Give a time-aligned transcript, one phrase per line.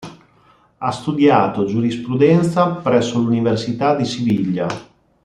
[0.79, 4.67] Ha studiato giurisprudenza presso l'Università di Siviglia.